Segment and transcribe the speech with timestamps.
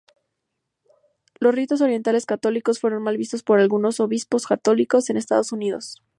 [1.39, 6.01] Los ritos orientales católicos fueron mal vistos por algunos obispos católicos en Estados Unidos.